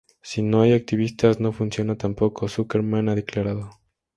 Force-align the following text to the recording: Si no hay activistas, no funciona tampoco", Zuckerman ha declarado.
Si 0.23 0.41
no 0.41 0.61
hay 0.63 0.73
activistas, 0.73 1.39
no 1.39 1.51
funciona 1.51 1.95
tampoco", 1.95 2.47
Zuckerman 2.49 3.07
ha 3.09 3.13
declarado. 3.13 3.69